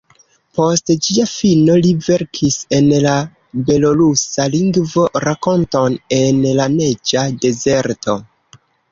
[0.57, 3.11] Post ĝia fino li verkis en la
[3.67, 8.17] belorusa lingvo rakonton ""En la neĝa dezerto"".